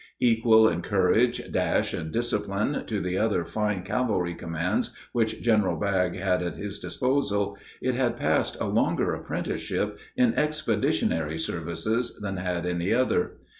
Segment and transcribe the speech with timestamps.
[0.19, 6.15] Equal in courage, dash, and discipline to the other fine cavalry commands which General Bragg
[6.15, 12.65] had at his disposal, it had passed a longer apprenticeship in expeditionary service than had
[12.65, 13.37] any other.